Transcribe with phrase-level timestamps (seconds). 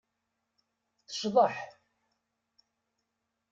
[1.07, 1.57] Tecḍeḥ.